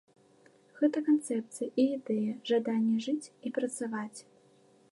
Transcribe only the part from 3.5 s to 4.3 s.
працаваць.